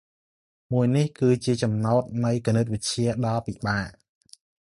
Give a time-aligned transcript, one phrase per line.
[0.73, 3.89] មួយនេះគឺជាចំណោតនៃគណិតវិទ្យាដ៏ពិបាក។